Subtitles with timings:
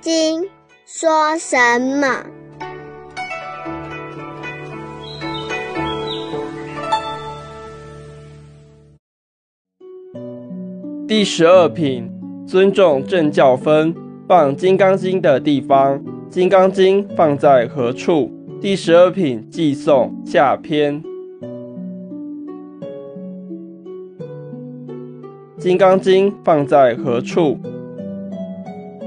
[0.00, 0.42] 经》
[0.86, 2.24] 说什么？
[11.06, 12.10] 第十二品，
[12.46, 13.94] 尊重正教分，
[14.26, 15.98] 放《金刚经》的地方，
[16.30, 18.32] 《金刚经》放在何处？
[18.60, 21.02] 第十二品，寄送下篇。
[25.58, 27.58] 《金刚经》放在何处？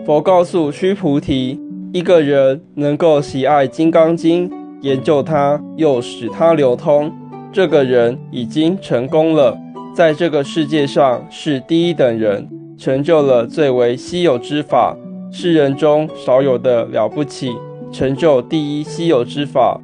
[0.05, 1.59] 佛告诉须菩提：
[1.91, 4.47] 一个人能够喜爱《金刚经》，
[4.81, 7.11] 研究它，又使它流通，
[7.51, 9.57] 这个人已经成功了，
[9.95, 12.47] 在这个世界上是第一等人，
[12.77, 14.95] 成就了最为稀有之法，
[15.31, 17.55] 世人中少有的了不起，
[17.91, 19.81] 成就第一稀有之法。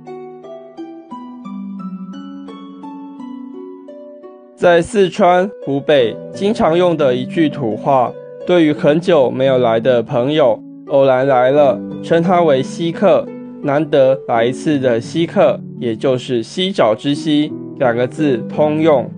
[4.55, 8.13] 在四川、湖北经常用的一句土话，
[8.51, 13.25] 对于很久没有来的朋友，偶然来了，称他为稀客。
[13.63, 19.09] 难得来一次的稀客，也就是稀找之稀，两个字通用。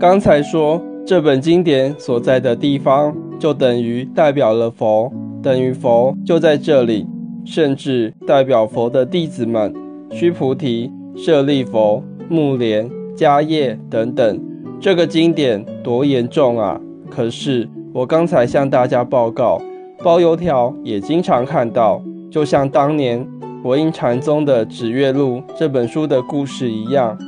[0.00, 7.06] 刚才说这本经典所在的地方，就等于代表了佛，等于佛就在这里，
[7.44, 9.72] 甚至代表佛的弟子们，
[10.10, 10.90] 须菩提。
[11.14, 14.40] 舍利佛、木莲、迦叶等等，
[14.80, 16.80] 这个经典多严重啊！
[17.10, 19.60] 可是我刚才向大家报告，
[20.04, 23.26] 包油条也经常看到，就像当年
[23.60, 27.18] 佛印禅宗的《指月录》这本书的故事一样。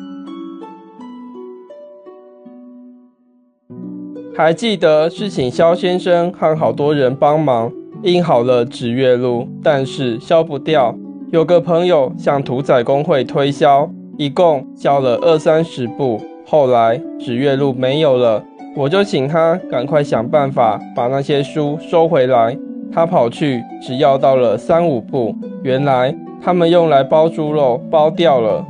[4.37, 7.71] 还记得是请肖先生和好多人帮忙
[8.05, 10.95] 印好了《指月录》，但是消不掉。
[11.33, 16.21] 有个朋友向屠宰工会推销，一共销了二三十部。
[16.51, 18.45] 后来纸月录没有了，
[18.75, 22.59] 我就请他赶快想办法把那些书收回来。
[22.91, 26.13] 他跑去只要到了三五部，原来
[26.43, 28.67] 他们用来包猪肉包掉了。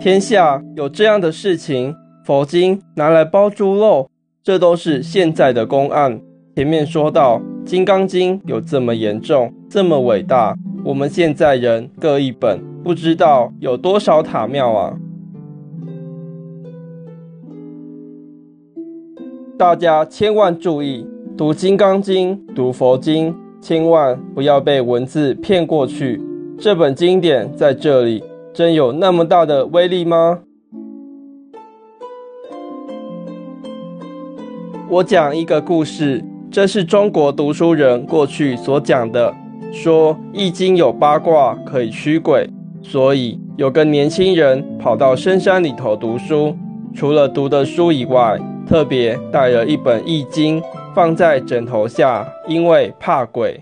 [0.00, 4.08] 天下有这样的事情，佛经拿来包猪肉。
[4.42, 6.18] 这都是现在的公案。
[6.56, 14.96] 前面说到《金刚经》有这么严重，这么伟大，我们现在人各一本，不知道有多少塔庙啊！
[19.58, 21.04] 大家千万注意，
[21.36, 26.22] 读《金刚经》、读佛经，千万不要被文字骗过去。
[26.56, 30.38] 这本经典在这里，真有那么大的威力吗？
[34.88, 39.34] 我讲一个故事，这是中国读书人过去所讲的，
[39.74, 42.48] 说《易经》有八卦可以驱鬼，
[42.80, 46.56] 所以有个年轻人跑到深山里头读书，
[46.94, 50.60] 除了读的书以外，特别带了一本《易经》
[50.94, 53.60] 放在枕头下，因为怕鬼。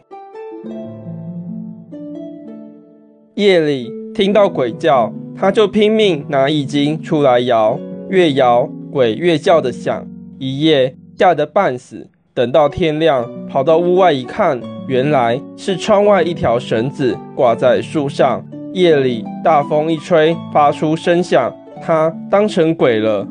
[3.34, 7.80] 夜里听到鬼叫，他就拼命拿《易经》出来摇，
[8.10, 10.06] 越摇鬼越叫的响，
[10.38, 10.94] 一夜。
[11.14, 18.44] 吓得半死，等到天亮，跑到屋外一看，原来是窗外一条绳子挂在树上。
[18.72, 23.28] 夜里大风一吹，发出声响，他当成鬼了。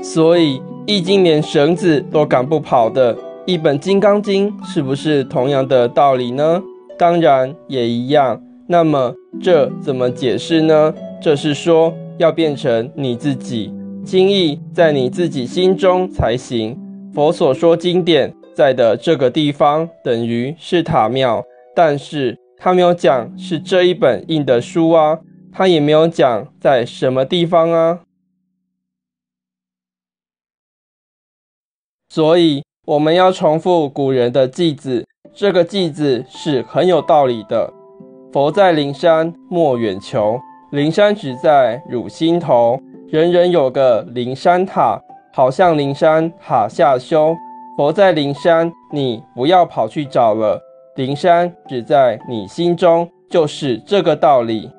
[0.00, 3.16] 所以《易经》连绳子都赶不跑的
[3.46, 6.62] 一本《金刚经》，是不是同样的道理呢？
[6.96, 8.40] 当然也一样。
[8.68, 10.94] 那么这怎么解释呢？
[11.20, 13.74] 这是说要变成你自己。
[14.04, 16.78] 经义在你自己心中才行。
[17.12, 21.44] 佛所说经典在的这个地方，等于是塔庙，
[21.74, 25.18] 但是他没有讲是这一本印的书啊，
[25.52, 28.00] 他也没有讲在什么地方啊。
[32.08, 37.72] 所以我们要重复古人的句子，这个句子是很有道理的。
[38.32, 40.38] 佛在灵山莫远求，
[40.70, 42.80] 灵山只在汝心头。
[43.08, 45.00] 人人有个灵山塔，
[45.32, 47.34] 好像灵山塔下修。
[47.76, 50.60] 佛在灵山，你不要跑去找了。
[50.96, 54.70] 灵山只在你心中，就是这个道理。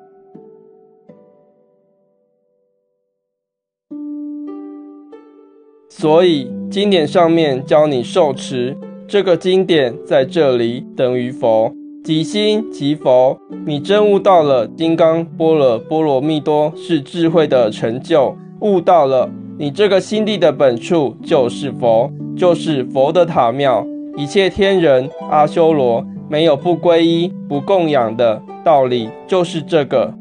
[5.88, 8.76] 所以经典上面教你受持，
[9.08, 11.72] 这个经典在这里等于佛，
[12.04, 13.36] 即心即佛。
[13.66, 19.28] 你真悟到了金刚般若波罗蜜多是智慧的成就，悟到了
[19.62, 23.86] 你这个心地的本处就是佛，就是佛的塔庙。
[24.16, 30.12] 一切天人阿修罗没有不皈依不供养的，道理就是这个。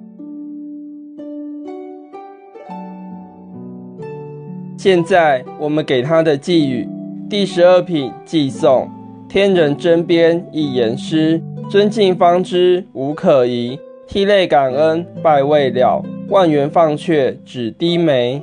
[4.77, 6.87] 现在我们给他的寄语，
[7.27, 8.87] 第十二品寄送：
[9.27, 13.79] 天人真边一言诗，尊敬方知无可疑。
[14.07, 18.39] 涕泪感恩拜未了，万缘放却只低眉。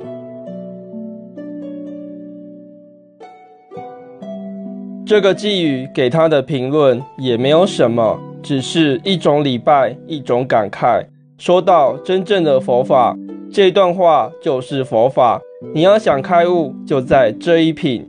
[5.09, 11.03] 这个寄语给他的评论也没有什么，只是一种礼拜，一种感慨。
[11.39, 13.17] 说到真正的佛法，
[13.51, 15.41] 这段话就是佛法。
[15.73, 18.07] 你要想开悟，就在这一品。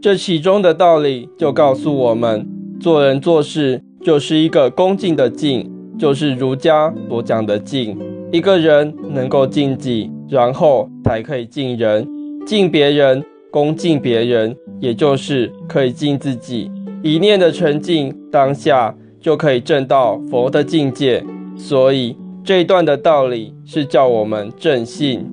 [0.00, 2.48] 这其中的道理就告诉我们：
[2.80, 8.09] 做人做事就是一个恭敬的敬，就是儒家所讲的敬。
[8.32, 12.06] 一个人能够敬己，然后才可以敬人。
[12.46, 16.70] 敬别人，恭敬别人，也就是可以敬自己。
[17.02, 18.94] 一念的纯净，当下。
[19.20, 21.22] 就可以证到佛的境界，
[21.54, 25.30] 所以这一段的道理是叫我们正信。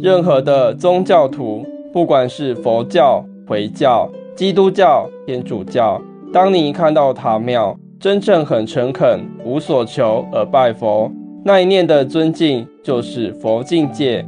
[0.00, 6.00] 任何的宗教徒，不管是佛教、回教、基督教、天主教，
[6.32, 11.10] 当你看到塔庙，真正很诚恳、无所求而拜佛，
[11.44, 14.24] 那一念的尊敬就是佛境界，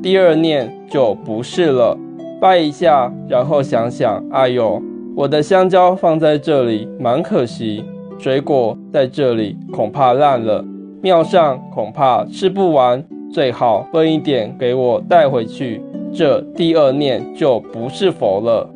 [0.00, 1.98] 第二念就不是了。
[2.40, 4.80] 拜一下，然后想想，哎呦，
[5.16, 7.84] 我的香蕉放在这里蛮可惜，
[8.18, 10.64] 水果在这里恐怕烂了，
[11.02, 15.82] 庙上恐怕吃不完，最好分一点给我带回去。
[16.12, 18.70] 这第二念就不是佛了。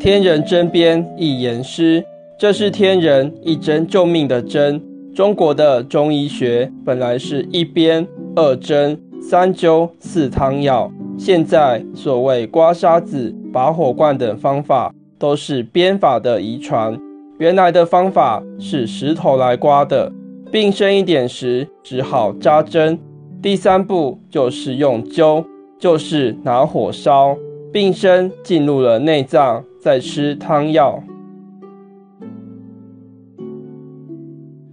[0.00, 2.02] 天人针砭一言师，
[2.38, 4.80] 这是天人一针救命的针。
[5.14, 8.98] 中国的中医学本来是一边二针。
[9.20, 16.98] 三灸四汤药，现在所谓刮痧子、拔火罐等方法，都是编法的遗传。
[17.38, 20.10] 原来的方法是石头来刮的，
[20.50, 22.98] 病深一点时只好扎针。
[23.42, 25.44] 第三步就是用灸，
[25.78, 27.36] 就是拿火烧，
[27.70, 31.02] 病深进入了内脏，再吃汤药。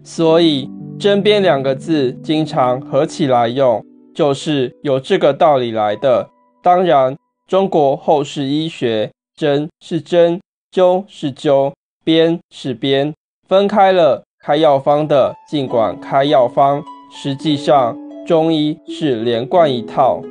[0.03, 0.69] 所以
[0.99, 3.83] “针砭”两个字经常合起来用。
[4.13, 6.27] 就是有这个道理来的。
[6.63, 7.15] 当然，
[7.47, 11.71] 中国后世医学，针是针，灸是灸，
[12.03, 13.13] 砭是砭，
[13.47, 17.95] 分开了开药方的，尽管开药方，实际上
[18.25, 20.23] 中医是连贯一套。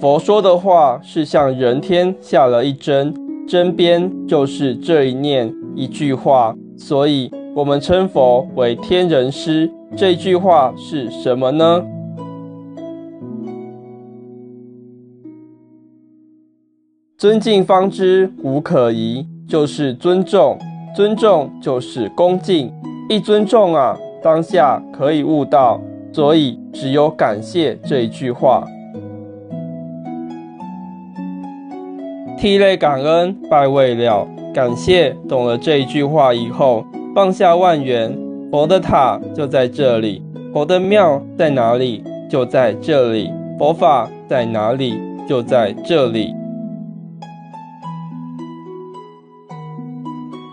[0.00, 3.12] 佛说的话是向人天下了一针，
[3.48, 9.68] 针边就是这一念一句话，所以我们称佛为天人师。
[9.96, 11.84] 这句话是什么呢？
[17.16, 20.56] 尊敬方知无可疑，就是尊重，
[20.94, 22.72] 尊重就是恭敬，
[23.08, 25.80] 一尊重啊，当下可以悟到，
[26.12, 28.64] 所以只有感谢这一句话。
[32.40, 38.16] 涕泪感恩拜未了，感谢懂了这一句话以后，放下万缘。
[38.52, 42.04] 佛的塔就在这里，佛的庙在哪里？
[42.30, 43.28] 就在这里。
[43.58, 44.94] 佛法在哪里？
[45.28, 46.32] 就在这里。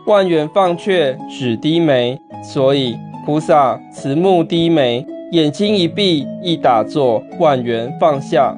[0.07, 8.57] 万缘放却只低眉，所以菩萨慈目低眉，眼睛一闭一打坐，万缘放下。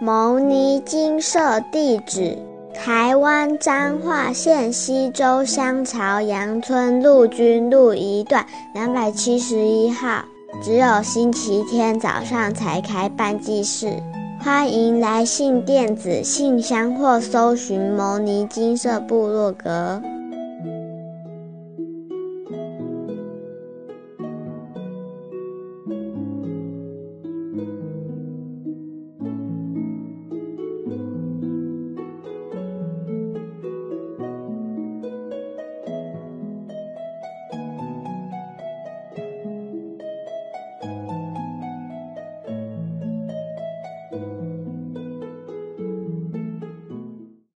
[0.00, 2.38] 牟尼金舍地址。
[2.72, 10.24] 台湾彰化县西周乡朝阳村陆军路一段两百七十一号，
[10.62, 14.00] 只有星期天早上才开办祭事。
[14.40, 20.00] 欢迎来信电子信箱或搜寻牟尼金色部落格。